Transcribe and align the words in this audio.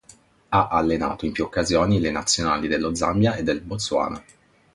Ha 0.49 0.67
allenato 0.69 1.27
in 1.27 1.31
più 1.31 1.43
occasioni 1.43 1.99
le 1.99 2.09
nazionali 2.09 2.67
dello 2.67 2.95
Zambia 2.95 3.35
e 3.35 3.43
del 3.43 3.61
Botswana. 3.61 4.19